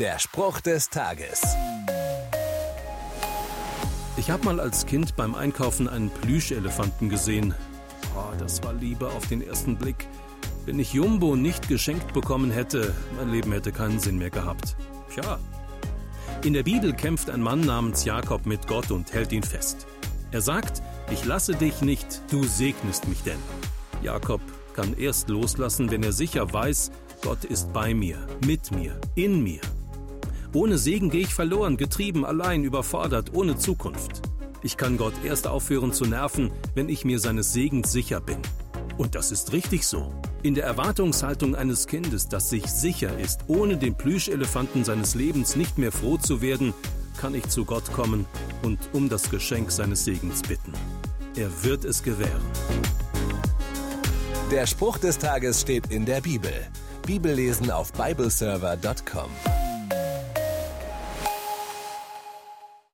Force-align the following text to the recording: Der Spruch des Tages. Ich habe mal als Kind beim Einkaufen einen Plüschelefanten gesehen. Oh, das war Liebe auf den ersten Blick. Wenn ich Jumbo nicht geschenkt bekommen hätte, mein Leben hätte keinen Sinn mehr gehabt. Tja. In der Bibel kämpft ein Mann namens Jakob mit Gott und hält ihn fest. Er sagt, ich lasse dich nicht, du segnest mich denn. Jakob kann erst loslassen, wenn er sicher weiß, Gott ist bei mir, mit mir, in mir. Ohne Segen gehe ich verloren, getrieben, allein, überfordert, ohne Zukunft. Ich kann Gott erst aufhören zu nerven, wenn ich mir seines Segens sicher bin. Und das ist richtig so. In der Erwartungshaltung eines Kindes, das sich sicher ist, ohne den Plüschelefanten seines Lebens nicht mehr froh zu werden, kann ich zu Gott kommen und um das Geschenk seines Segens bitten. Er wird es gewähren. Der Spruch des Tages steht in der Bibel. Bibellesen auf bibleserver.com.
Der 0.00 0.18
Spruch 0.18 0.60
des 0.60 0.90
Tages. 0.90 1.40
Ich 4.16 4.28
habe 4.28 4.44
mal 4.44 4.58
als 4.58 4.86
Kind 4.86 5.14
beim 5.14 5.36
Einkaufen 5.36 5.88
einen 5.88 6.10
Plüschelefanten 6.10 7.08
gesehen. 7.08 7.54
Oh, 8.16 8.34
das 8.36 8.60
war 8.64 8.72
Liebe 8.72 9.06
auf 9.06 9.28
den 9.28 9.40
ersten 9.40 9.76
Blick. 9.76 10.08
Wenn 10.66 10.80
ich 10.80 10.94
Jumbo 10.94 11.36
nicht 11.36 11.68
geschenkt 11.68 12.12
bekommen 12.12 12.50
hätte, 12.50 12.92
mein 13.16 13.30
Leben 13.30 13.52
hätte 13.52 13.70
keinen 13.70 14.00
Sinn 14.00 14.18
mehr 14.18 14.30
gehabt. 14.30 14.74
Tja. 15.14 15.38
In 16.42 16.54
der 16.54 16.64
Bibel 16.64 16.92
kämpft 16.92 17.30
ein 17.30 17.40
Mann 17.40 17.60
namens 17.60 18.04
Jakob 18.04 18.46
mit 18.46 18.66
Gott 18.66 18.90
und 18.90 19.12
hält 19.12 19.30
ihn 19.30 19.44
fest. 19.44 19.86
Er 20.32 20.40
sagt, 20.40 20.82
ich 21.12 21.24
lasse 21.24 21.54
dich 21.54 21.82
nicht, 21.82 22.20
du 22.32 22.42
segnest 22.42 23.06
mich 23.06 23.22
denn. 23.22 23.38
Jakob 24.02 24.40
kann 24.74 24.96
erst 24.98 25.28
loslassen, 25.28 25.92
wenn 25.92 26.02
er 26.02 26.12
sicher 26.12 26.52
weiß, 26.52 26.90
Gott 27.22 27.44
ist 27.44 27.72
bei 27.72 27.94
mir, 27.94 28.18
mit 28.44 28.72
mir, 28.72 29.00
in 29.14 29.40
mir. 29.44 29.60
Ohne 30.54 30.78
Segen 30.78 31.10
gehe 31.10 31.22
ich 31.22 31.34
verloren, 31.34 31.76
getrieben, 31.76 32.24
allein, 32.24 32.62
überfordert, 32.62 33.34
ohne 33.34 33.58
Zukunft. 33.58 34.22
Ich 34.62 34.76
kann 34.76 34.96
Gott 34.96 35.12
erst 35.24 35.48
aufhören 35.48 35.92
zu 35.92 36.04
nerven, 36.04 36.52
wenn 36.76 36.88
ich 36.88 37.04
mir 37.04 37.18
seines 37.18 37.52
Segens 37.52 37.90
sicher 37.90 38.20
bin. 38.20 38.38
Und 38.96 39.16
das 39.16 39.32
ist 39.32 39.52
richtig 39.52 39.84
so. 39.84 40.14
In 40.44 40.54
der 40.54 40.64
Erwartungshaltung 40.64 41.56
eines 41.56 41.88
Kindes, 41.88 42.28
das 42.28 42.50
sich 42.50 42.66
sicher 42.66 43.18
ist, 43.18 43.40
ohne 43.48 43.76
den 43.76 43.96
Plüschelefanten 43.96 44.84
seines 44.84 45.16
Lebens 45.16 45.56
nicht 45.56 45.76
mehr 45.76 45.90
froh 45.90 46.18
zu 46.18 46.40
werden, 46.40 46.72
kann 47.18 47.34
ich 47.34 47.48
zu 47.48 47.64
Gott 47.64 47.92
kommen 47.92 48.24
und 48.62 48.78
um 48.92 49.08
das 49.08 49.30
Geschenk 49.30 49.72
seines 49.72 50.04
Segens 50.04 50.42
bitten. 50.42 50.72
Er 51.34 51.50
wird 51.64 51.84
es 51.84 52.04
gewähren. 52.04 52.42
Der 54.52 54.66
Spruch 54.66 54.98
des 54.98 55.18
Tages 55.18 55.62
steht 55.62 55.88
in 55.90 56.06
der 56.06 56.20
Bibel. 56.20 56.52
Bibellesen 57.04 57.72
auf 57.72 57.92
bibleserver.com. 57.92 59.30